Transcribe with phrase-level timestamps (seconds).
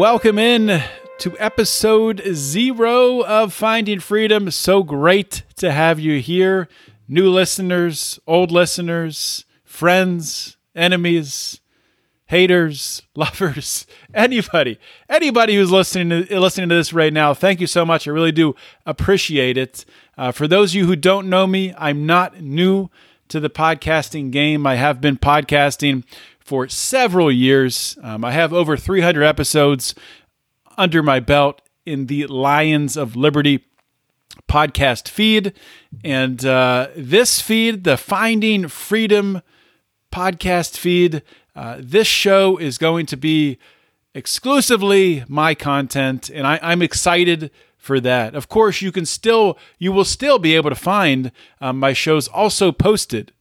[0.00, 0.82] Welcome in
[1.18, 4.50] to episode zero of Finding Freedom.
[4.50, 6.68] So great to have you here.
[7.06, 11.60] New listeners, old listeners, friends, enemies,
[12.24, 17.84] haters, lovers, anybody, anybody who's listening to, listening to this right now, thank you so
[17.84, 18.08] much.
[18.08, 19.84] I really do appreciate it.
[20.16, 22.88] Uh, for those of you who don't know me, I'm not new
[23.28, 24.66] to the podcasting game.
[24.66, 26.04] I have been podcasting
[26.50, 27.96] for several years.
[28.02, 29.94] Um, I have over 300 episodes
[30.76, 33.64] under my belt in the Lions of Liberty
[34.48, 35.52] podcast feed.
[36.02, 39.42] And uh, this feed, the Finding Freedom
[40.10, 41.22] podcast feed,
[41.54, 43.56] uh, this show is going to be
[44.12, 48.34] exclusively my content, and I, I'm excited for that.
[48.34, 52.26] Of course, you can still you will still be able to find um, my shows
[52.26, 53.32] also posted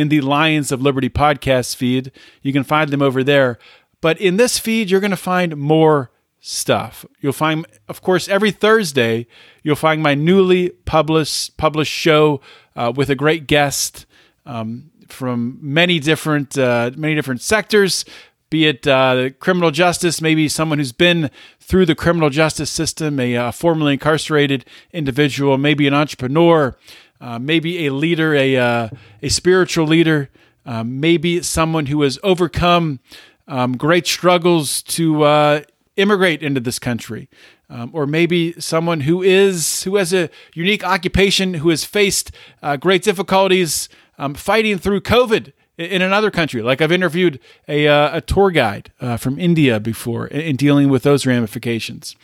[0.00, 2.10] in the Lions of Liberty podcast feed.
[2.40, 3.58] You can find them over there.
[4.00, 7.04] But in this feed, you're going to find more stuff.
[7.20, 9.26] You'll find, of course, every Thursday,
[9.62, 12.40] you'll find my newly published published show
[12.74, 14.06] uh, with a great guest
[14.46, 18.06] um, from many different uh, many different sectors.
[18.48, 23.52] Be it uh, criminal justice, maybe someone who's been through the criminal justice system, a
[23.52, 26.74] formerly incarcerated individual, maybe an entrepreneur,
[27.20, 28.88] uh, maybe a leader, a uh,
[29.22, 30.30] a spiritual leader,
[30.64, 33.00] uh, maybe someone who has overcome
[33.48, 35.60] um, great struggles to uh,
[35.96, 37.28] immigrate into this country,
[37.68, 42.32] um, or maybe someone who is who has a unique occupation, who has faced
[42.62, 43.88] uh, great difficulties
[44.18, 46.62] um, fighting through COVID in another country.
[46.62, 50.90] Like I've interviewed a, uh, a tour guide uh, from India before in, in, dealing
[50.90, 52.16] with those ramifications.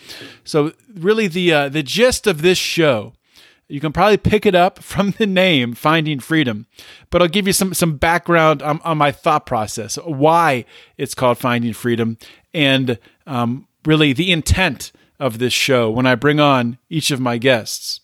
[0.45, 3.15] So really, the uh, the gist of this show
[3.69, 6.67] you can probably pick it up from the name Finding Freedom,
[7.11, 10.65] but I'll give you some some background on, on my thought process, why
[10.97, 12.19] it's called Finding Freedom,
[12.55, 17.39] and um, really the intent of this show when I bring on each of my
[17.39, 18.01] guests.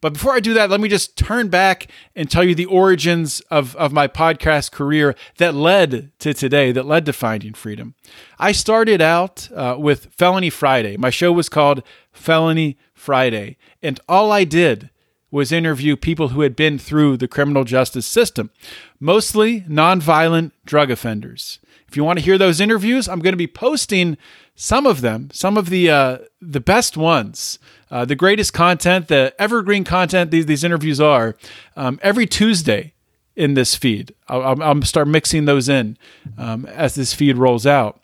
[0.00, 3.40] But before I do that, let me just turn back and tell you the origins
[3.50, 7.94] of, of my podcast career that led to today, that led to Finding Freedom.
[8.38, 10.96] I started out uh, with Felony Friday.
[10.96, 11.82] My show was called
[12.12, 13.56] Felony Friday.
[13.82, 14.90] And all I did
[15.30, 18.50] was interview people who had been through the criminal justice system,
[18.98, 21.58] mostly nonviolent drug offenders.
[21.86, 24.16] If you want to hear those interviews, I'm going to be posting
[24.54, 27.58] some of them, some of the uh, the best ones,
[27.90, 31.36] uh, the greatest content, the evergreen content these these interviews are,
[31.76, 32.92] um, every Tuesday
[33.36, 34.14] in this feed.
[34.26, 35.96] I'll, I'll start mixing those in
[36.36, 38.00] um, as this feed rolls out.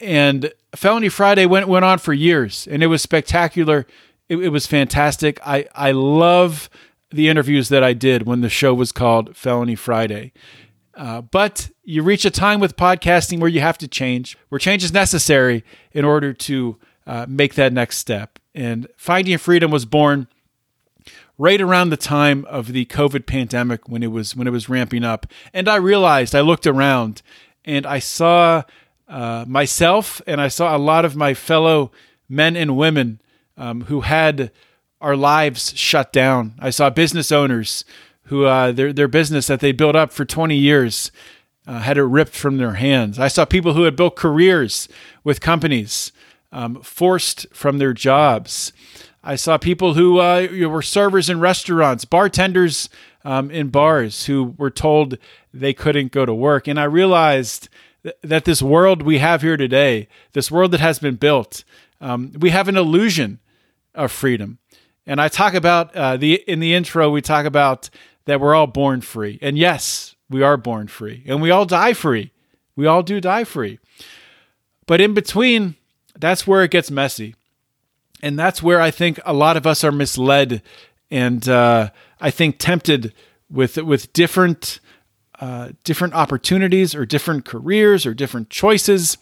[0.00, 3.86] And Felony Friday went went on for years, and it was spectacular
[4.34, 5.40] it, it was fantastic.
[5.46, 6.68] I, I love
[7.10, 10.32] the interviews that I did when the show was called Felony Friday.
[10.96, 14.84] Uh, but you reach a time with podcasting where you have to change, where change
[14.84, 18.38] is necessary in order to uh, make that next step.
[18.54, 20.28] And Finding Freedom was born
[21.36, 25.04] right around the time of the COVID pandemic when it was when it was ramping
[25.04, 25.26] up.
[25.52, 27.22] And I realized I looked around
[27.64, 28.62] and I saw
[29.08, 31.90] uh, myself and I saw a lot of my fellow
[32.28, 33.20] men and women
[33.56, 34.50] um, who had
[35.00, 36.54] our lives shut down.
[36.58, 37.84] I saw business owners
[38.24, 41.12] who uh, their their business that they built up for 20 years
[41.66, 43.18] uh, had it ripped from their hands.
[43.18, 44.88] I saw people who had built careers
[45.22, 46.12] with companies
[46.52, 48.72] um, forced from their jobs.
[49.22, 52.88] I saw people who uh, were servers in restaurants, bartenders
[53.24, 55.16] um, in bars who were told
[55.52, 56.68] they couldn't go to work.
[56.68, 57.68] And I realized
[58.02, 61.64] th- that this world we have here today, this world that has been built,
[62.00, 63.40] um, we have an illusion
[63.94, 64.58] of freedom.
[65.06, 67.90] And I talk about uh, the in the intro we talk about
[68.24, 69.38] that we're all born free.
[69.42, 71.22] And yes, we are born free.
[71.26, 72.32] And we all die free.
[72.74, 73.78] We all do die free.
[74.86, 75.76] But in between,
[76.18, 77.34] that's where it gets messy.
[78.22, 80.62] And that's where I think a lot of us are misled
[81.10, 83.12] and uh, I think tempted
[83.50, 84.80] with with different
[85.40, 89.18] uh, different opportunities or different careers or different choices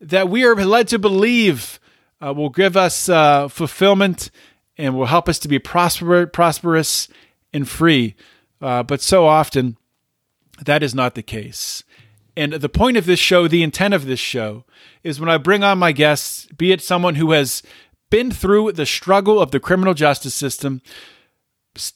[0.00, 1.80] that we are led to believe
[2.24, 4.30] uh, will give us uh, fulfillment
[4.76, 7.08] and will help us to be prosper, prosperous
[7.52, 8.14] and free.
[8.60, 9.76] Uh, but so often,
[10.64, 11.82] that is not the case.
[12.36, 14.64] And the point of this show, the intent of this show,
[15.02, 17.62] is when I bring on my guests, be it someone who has
[18.10, 20.82] been through the struggle of the criminal justice system,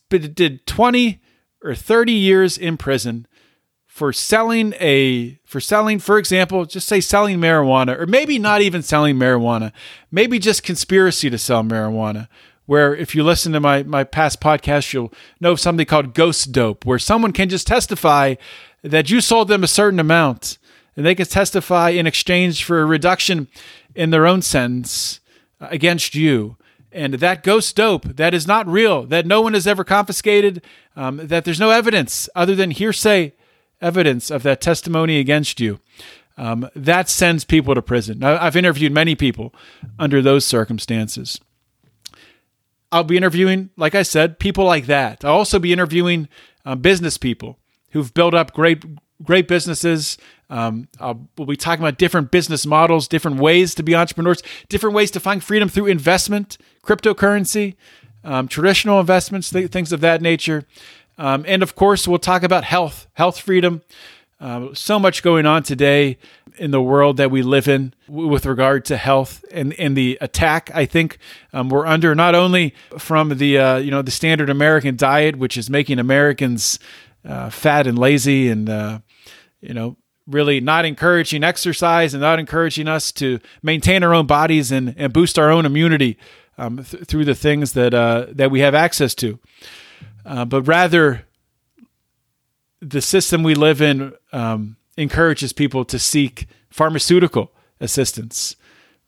[0.08, 1.20] did 20
[1.62, 3.26] or 30 years in prison
[3.90, 8.82] for selling a for selling for example just say selling marijuana or maybe not even
[8.82, 9.72] selling marijuana
[10.10, 12.28] maybe just conspiracy to sell marijuana
[12.66, 16.52] where if you listen to my my past podcast you'll know of something called ghost
[16.52, 18.34] dope where someone can just testify
[18.82, 20.56] that you sold them a certain amount
[20.96, 23.48] and they can testify in exchange for a reduction
[23.94, 25.20] in their own sentence
[25.60, 26.56] against you.
[26.92, 30.62] And that ghost dope that is not real that no one has ever confiscated
[30.96, 33.32] um, that there's no evidence other than hearsay
[33.80, 35.80] evidence of that testimony against you,
[36.36, 38.18] um, that sends people to prison.
[38.18, 39.54] Now, I've interviewed many people
[39.98, 41.40] under those circumstances.
[42.92, 45.24] I'll be interviewing, like I said, people like that.
[45.24, 46.28] I'll also be interviewing
[46.64, 47.58] um, business people
[47.90, 48.84] who've built up great,
[49.22, 50.18] great businesses.
[50.48, 50.88] Um,
[51.36, 55.20] we'll be talking about different business models, different ways to be entrepreneurs, different ways to
[55.20, 57.76] find freedom through investment, cryptocurrency,
[58.24, 60.66] um, traditional investments, th- things of that nature.
[61.20, 63.82] Um, and of course, we'll talk about health, health freedom.
[64.40, 66.16] Uh, so much going on today
[66.56, 70.70] in the world that we live in with regard to health and, and the attack
[70.74, 71.18] I think
[71.52, 75.58] um, we're under not only from the uh, you know the standard American diet which
[75.58, 76.78] is making Americans
[77.22, 79.00] uh, fat and lazy and uh,
[79.60, 79.96] you know
[80.26, 85.12] really not encouraging exercise and not encouraging us to maintain our own bodies and, and
[85.12, 86.16] boost our own immunity
[86.56, 89.38] um, th- through the things that uh, that we have access to.
[90.24, 91.26] Uh, but rather
[92.80, 98.56] the system we live in um, encourages people to seek pharmaceutical assistance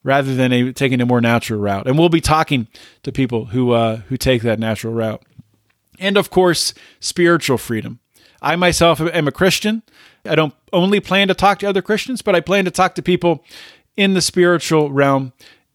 [0.03, 1.87] rather than a, taking a more natural route.
[1.87, 2.67] And we'll be talking
[3.03, 5.23] to people who uh, who take that natural route.
[5.99, 8.01] And of course, spiritual freedom.
[8.41, 9.83] I myself am a Christian.
[10.25, 13.03] I don't only plan to talk to other Christians, but I plan to talk to
[13.03, 13.45] people
[13.97, 15.33] in the spiritual realm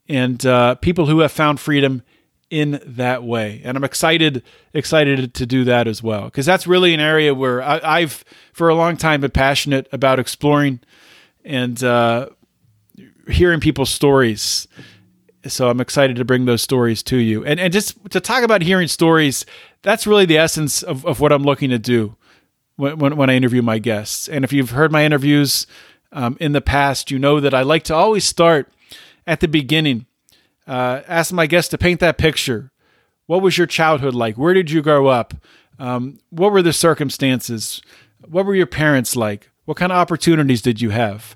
[0.09, 2.01] and uh, people who have found freedom
[2.49, 3.61] in that way.
[3.63, 7.61] And I'm excited excited to do that as well because that's really an area where
[7.61, 8.23] I, have
[8.53, 10.79] for a long time been passionate about exploring
[11.43, 12.29] and uh,
[13.27, 14.67] hearing people's stories.
[15.45, 17.43] So I'm excited to bring those stories to you.
[17.45, 19.45] And and just to talk about hearing stories,
[19.81, 22.15] that's really the essence of, of what I'm looking to do
[22.77, 24.29] when, when, when I interview my guests.
[24.29, 25.67] And if you've heard my interviews
[26.13, 28.71] um, in the past, you know that I like to always start
[29.25, 30.05] at the beginning
[30.67, 32.71] uh, ask my guests to paint that picture.
[33.25, 34.37] What was your childhood like?
[34.37, 35.33] Where did you grow up?
[35.79, 37.81] Um, what were the circumstances?
[38.27, 39.51] What were your parents like?
[39.65, 41.35] What kind of opportunities did you have?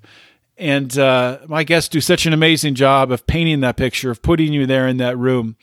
[0.58, 4.54] And uh, my guests do such an amazing job of painting that picture, of putting
[4.54, 5.56] you there in that room,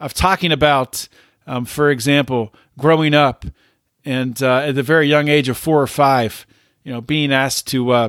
[0.00, 1.08] of talking about,
[1.46, 3.44] um, for example, growing up
[4.04, 6.46] and uh, at the very young age of four or five,
[6.84, 8.08] you know, being asked to uh,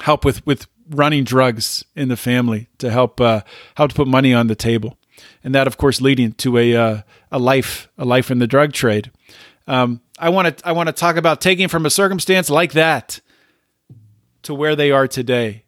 [0.00, 3.42] help with with running drugs in the family to help uh,
[3.76, 4.98] help to put money on the table,
[5.44, 8.72] and that of course leading to a uh, a life a life in the drug
[8.72, 9.10] trade.
[9.66, 13.20] Um, I want to I want to talk about taking from a circumstance like that
[14.42, 15.64] to where they are today,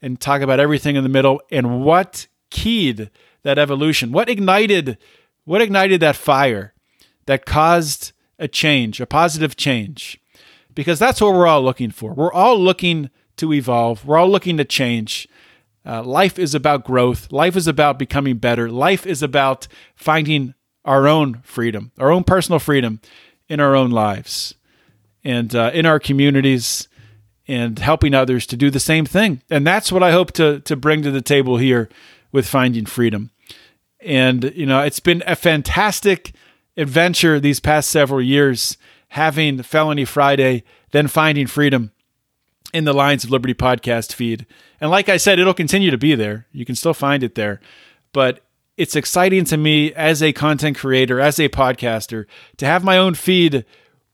[0.00, 3.10] and talk about everything in the middle and what keyed
[3.42, 4.98] that evolution, what ignited
[5.44, 6.72] what ignited that fire
[7.26, 10.20] that caused a change, a positive change,
[10.74, 12.12] because that's what we're all looking for.
[12.12, 14.04] We're all looking to evolve.
[14.04, 15.28] We're all looking to change.
[15.84, 17.32] Uh, life is about growth.
[17.32, 18.70] Life is about becoming better.
[18.70, 23.00] Life is about finding our own freedom, our own personal freedom
[23.48, 24.54] in our own lives
[25.24, 26.88] and uh, in our communities
[27.48, 29.42] and helping others to do the same thing.
[29.50, 31.88] And that's what I hope to, to bring to the table here
[32.30, 33.30] with Finding Freedom.
[34.00, 36.32] And, you know, it's been a fantastic
[36.76, 38.76] adventure these past several years
[39.08, 41.92] having Felony Friday, then Finding Freedom
[42.72, 44.46] in the Lions of Liberty podcast feed.
[44.80, 46.46] And like I said, it'll continue to be there.
[46.52, 47.60] You can still find it there.
[48.12, 48.40] But
[48.76, 52.26] it's exciting to me as a content creator, as a podcaster,
[52.56, 53.64] to have my own feed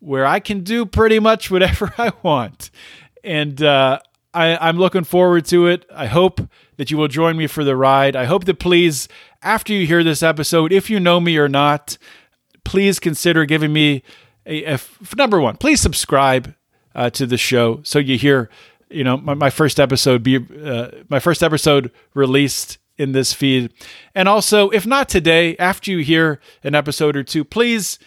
[0.01, 2.71] where I can do pretty much whatever I want.
[3.25, 4.01] And uh,
[4.35, 5.85] I, am looking forward to it.
[5.95, 6.41] I hope
[6.77, 8.17] that you will join me for the ride.
[8.17, 9.09] I hope that please,
[9.43, 11.99] after you hear this episode, if you know me or not,
[12.65, 14.03] please consider giving me
[14.47, 14.81] a, a
[15.17, 16.55] number one, please subscribe
[16.95, 18.49] uh, to the show so you hear
[18.91, 23.73] you know my, my first episode be uh, my first episode released in this feed.
[24.15, 27.99] And also, if not today, after you hear an episode or two, please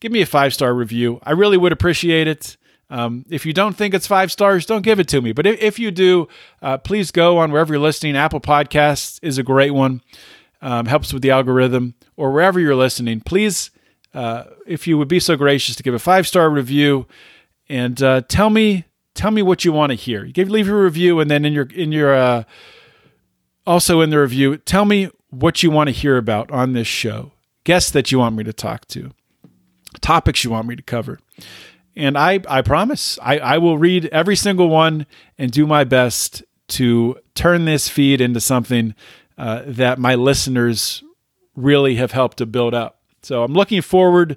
[0.00, 1.20] give me a five star review.
[1.22, 2.56] I really would appreciate it.
[2.90, 5.32] Um, if you don't think it's five stars, don't give it to me.
[5.32, 6.26] But if, if you do,
[6.60, 8.16] uh, please go on wherever you're listening.
[8.16, 10.02] Apple Podcasts is a great one,
[10.60, 13.20] um, helps with the algorithm, or wherever you're listening.
[13.20, 13.70] Please,
[14.12, 17.06] uh, if you would be so gracious to give a five star review
[17.70, 18.84] and uh, tell me
[19.14, 20.24] tell me what you want to hear.
[20.24, 22.44] Give leave a review, and then in your in your uh,
[23.66, 27.32] also in the review, tell me what you want to hear about on this show,
[27.64, 29.12] guests that you want me to talk to,
[30.00, 31.20] topics you want me to cover.
[31.96, 35.06] And I, I promise I, I will read every single one
[35.38, 38.94] and do my best to turn this feed into something
[39.36, 41.02] uh, that my listeners
[41.56, 43.00] really have helped to build up.
[43.22, 44.36] So I'm looking forward,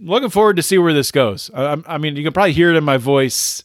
[0.00, 1.50] looking forward to see where this goes.
[1.54, 3.62] I, I mean, you can probably hear it in my voice.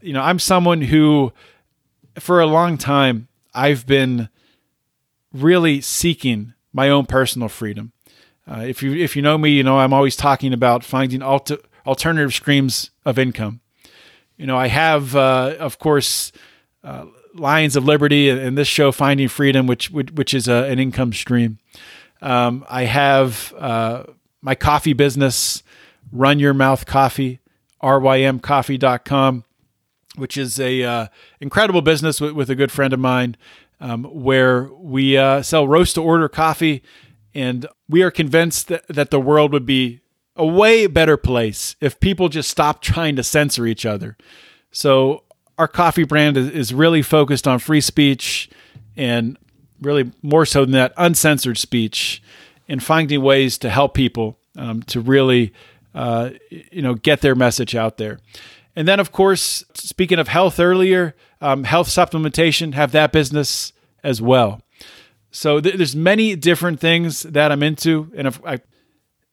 [0.00, 1.32] You know, I'm someone who,
[2.18, 4.28] for a long time, I've been
[5.32, 7.92] really seeking my own personal freedom.
[8.50, 11.58] Uh, if you if you know me, you know I'm always talking about finding alter,
[11.86, 13.60] alternative streams of income.
[14.36, 16.32] You know, I have, uh, of course,
[16.82, 20.78] uh, Lions of Liberty and this show, Finding Freedom, which which, which is a, an
[20.78, 21.58] income stream.
[22.22, 24.04] Um, I have uh,
[24.42, 25.62] my coffee business,
[26.12, 27.40] Run Your Mouth Coffee,
[27.82, 29.44] rymcoffee.com
[30.16, 31.06] which is a uh,
[31.40, 33.36] incredible business with, with, a good friend of mine,
[33.80, 36.82] um, where we uh, sell roast to order coffee,
[37.34, 40.00] and we are convinced that, that the world would be
[40.36, 44.16] a way better place if people just stopped trying to censor each other.
[44.72, 45.24] So
[45.58, 48.50] our coffee brand is, is really focused on free speech
[48.96, 49.36] and
[49.80, 52.22] really more so than that uncensored speech
[52.70, 55.52] and finding ways to help people um, to really
[55.94, 58.18] uh, you know get their message out there
[58.76, 63.72] and then, of course, speaking of health earlier, um, health supplementation, have that business
[64.04, 64.62] as well.
[65.30, 68.60] So th- there's many different things that I'm into, and if I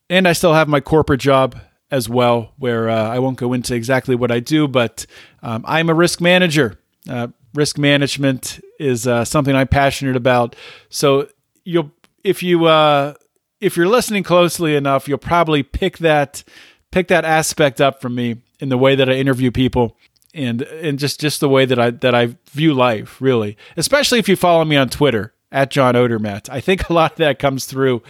[0.10, 1.60] and I still have my corporate job
[1.92, 5.06] as well, where uh, I won't go into exactly what I do, but
[5.44, 6.80] um, I'm a risk manager.
[7.10, 10.56] Uh, risk management is uh, something I'm passionate about.
[10.90, 11.30] So
[11.64, 11.92] you'll
[12.24, 13.14] if you uh,
[13.60, 16.44] if you're listening closely enough, you'll probably pick that
[16.92, 19.98] pick that aspect up from me in the way that I interview people
[20.34, 24.30] and and just just the way that I that I view life really especially if
[24.30, 26.50] you follow me on Twitter at John Odermatt.
[26.50, 28.04] I think a lot of that comes through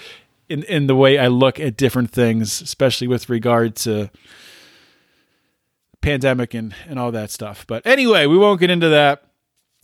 [0.49, 4.09] in in the way I look at different things especially with regard to
[6.01, 7.65] pandemic and and all that stuff.
[7.67, 9.23] But anyway we won't get into that.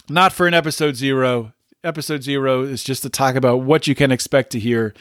[0.09, 1.53] Not for an episode 0
[1.83, 4.93] episode 0 is just to talk about what you can expect to hear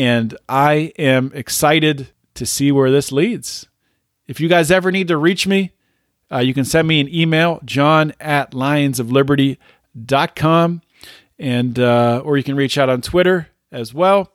[0.00, 3.68] and I am excited to see where this leads
[4.30, 5.72] if you guys ever need to reach me,
[6.30, 10.82] uh, you can send me an email, john at lionsofliberty.com,
[11.36, 14.32] and uh, or you can reach out on Twitter as well.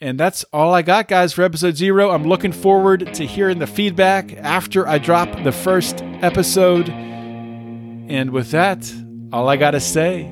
[0.00, 2.10] And that's all I got, guys, for episode zero.
[2.10, 6.88] I'm looking forward to hearing the feedback after I drop the first episode.
[6.88, 8.90] And with that,
[9.30, 10.22] all I got to say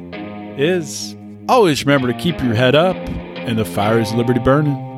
[0.56, 1.14] is
[1.50, 2.96] always remember to keep your head up
[3.46, 4.89] and the fire is liberty burning.